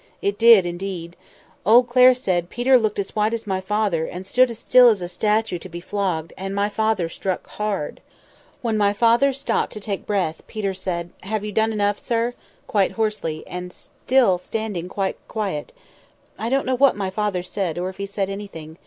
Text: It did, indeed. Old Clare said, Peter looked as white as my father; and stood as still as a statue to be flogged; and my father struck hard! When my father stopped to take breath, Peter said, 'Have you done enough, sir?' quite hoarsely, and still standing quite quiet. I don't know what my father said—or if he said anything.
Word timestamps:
It 0.19 0.39
did, 0.39 0.65
indeed. 0.65 1.15
Old 1.63 1.87
Clare 1.87 2.15
said, 2.15 2.49
Peter 2.49 2.75
looked 2.75 2.97
as 2.97 3.15
white 3.15 3.35
as 3.35 3.45
my 3.45 3.61
father; 3.61 4.07
and 4.07 4.25
stood 4.25 4.49
as 4.49 4.57
still 4.57 4.87
as 4.89 4.99
a 4.99 5.07
statue 5.07 5.59
to 5.59 5.69
be 5.69 5.79
flogged; 5.79 6.33
and 6.39 6.55
my 6.55 6.69
father 6.69 7.07
struck 7.07 7.45
hard! 7.45 8.01
When 8.63 8.79
my 8.79 8.93
father 8.93 9.31
stopped 9.31 9.73
to 9.73 9.79
take 9.79 10.07
breath, 10.07 10.41
Peter 10.47 10.73
said, 10.73 11.11
'Have 11.21 11.45
you 11.45 11.51
done 11.51 11.71
enough, 11.71 11.99
sir?' 11.99 12.33
quite 12.65 12.93
hoarsely, 12.93 13.43
and 13.45 13.71
still 13.71 14.39
standing 14.39 14.89
quite 14.89 15.17
quiet. 15.27 15.71
I 16.39 16.49
don't 16.49 16.65
know 16.65 16.73
what 16.75 16.95
my 16.95 17.11
father 17.11 17.43
said—or 17.43 17.87
if 17.87 17.97
he 17.97 18.07
said 18.07 18.27
anything. 18.31 18.79